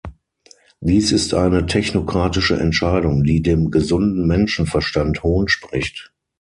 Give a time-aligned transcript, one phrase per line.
[0.79, 6.11] Dies ist eine technokratische Entscheidung, die dem gesunden Menschenverstand Hohn spricht.